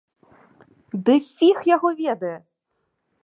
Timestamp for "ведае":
2.01-2.35